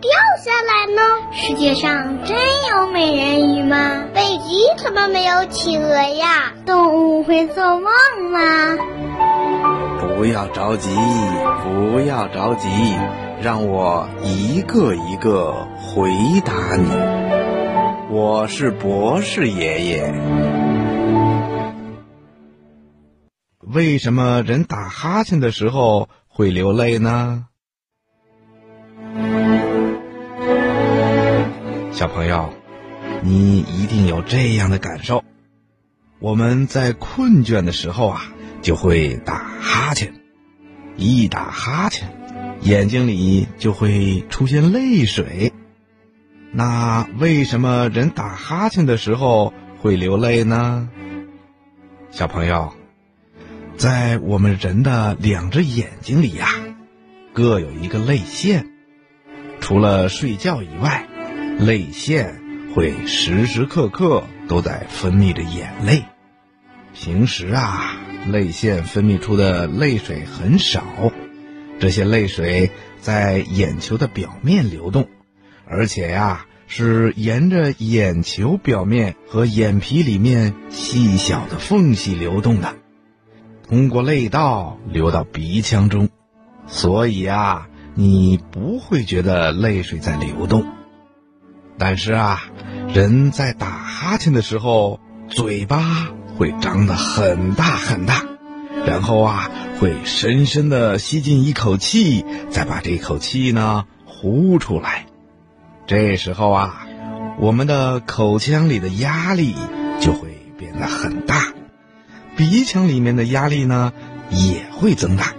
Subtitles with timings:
[0.00, 1.02] 掉下来呢？
[1.32, 2.36] 世界上真
[2.70, 4.04] 有美人鱼吗？
[4.14, 6.52] 北极怎么没有企鹅呀？
[6.64, 7.90] 动物会做梦
[8.30, 8.76] 吗？
[9.98, 10.90] 不要着急，
[11.62, 12.68] 不要着急，
[13.42, 16.10] 让我一个一个回
[16.44, 16.88] 答你。
[18.10, 20.14] 我是博士爷爷。
[23.60, 27.46] 为什么人打哈欠的时候会流泪呢？
[31.96, 32.52] 小朋友，
[33.22, 35.24] 你一定有这样的感受：
[36.18, 40.12] 我们在困倦的时候啊，就会打哈欠，
[40.98, 42.14] 一打哈欠，
[42.60, 45.54] 眼睛里就会出现泪水。
[46.52, 50.90] 那为什么人打哈欠的时候会流泪呢？
[52.10, 52.74] 小朋友，
[53.78, 56.46] 在我们人的两只眼睛里呀，
[57.32, 58.66] 各有一个泪腺。
[59.60, 61.08] 除了睡觉以外，
[61.58, 62.40] 泪腺
[62.74, 66.04] 会时时刻刻都在分泌着眼泪。
[66.94, 67.96] 平时啊，
[68.30, 70.84] 泪腺分泌出的泪水很少，
[71.78, 75.08] 这些泪水在眼球的表面流动，
[75.66, 82.74] 而且呀，是沿着眼球表面和眼皮里面细小的缝隙流动的，
[83.66, 86.10] 通过泪道流到鼻腔中。
[86.66, 87.68] 所以啊。
[87.98, 90.66] 你不会觉得泪水在流动，
[91.78, 92.42] 但是啊，
[92.94, 98.24] 人在打哈欠的时候，嘴巴会张得很大很大，
[98.86, 105.06] 然后啊，会深深的吸进一口气，再把这口气呢呼出来。
[105.86, 106.86] 这时候啊，
[107.38, 109.54] 我们的口腔里的压力
[110.00, 111.52] 就会变得很大，
[112.36, 113.92] 鼻腔里面的压力呢
[114.30, 115.34] 也会增大。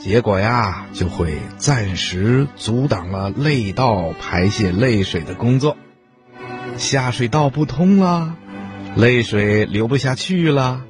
[0.00, 5.76] 结果呀，就会暂时阻挡了泪道排泄泪水的工作，
[6.78, 8.34] 下水道不通了，
[8.96, 10.80] 泪水流不下去了，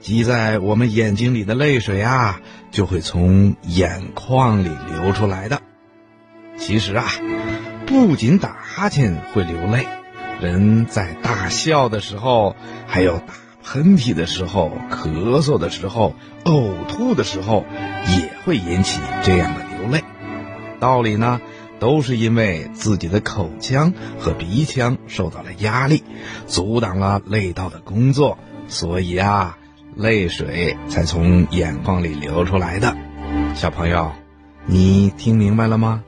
[0.00, 2.40] 积在我们眼睛里的泪水啊，
[2.72, 5.62] 就会从眼眶里流出来的。
[6.58, 7.06] 其实啊，
[7.86, 9.86] 不仅打哈欠会流泪，
[10.40, 12.56] 人在大笑的时候，
[12.88, 13.45] 还有打。
[13.66, 17.66] 喷嚏的时候、咳嗽的时候、呕吐的时候，
[18.16, 20.04] 也会引起这样的流泪。
[20.78, 21.40] 道理呢，
[21.80, 26.04] 都是因为自己的口腔和鼻腔受到了压力，
[26.46, 28.38] 阻挡了泪道的工作，
[28.68, 29.58] 所以啊，
[29.96, 32.96] 泪水才从眼眶里流出来的。
[33.56, 34.12] 小朋友，
[34.64, 36.04] 你听明白了吗？